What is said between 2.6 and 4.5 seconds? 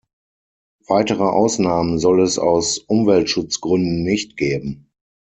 Umweltschutzgründen nicht